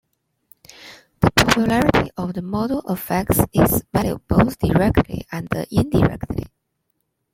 [1.19, 6.45] The popularity of the model affects its value both directly and indirectly.